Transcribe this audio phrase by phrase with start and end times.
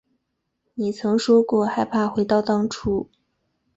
[0.73, 3.11] 你曾说过害怕回到当初